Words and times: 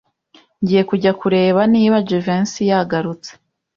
Ngiye 0.61 0.81
kujya 0.89 1.11
kureba 1.19 1.61
niba 1.73 1.97
Jivency 2.07 2.61
yagarutse. 2.71 3.31